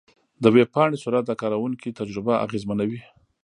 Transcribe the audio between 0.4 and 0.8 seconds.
د ویب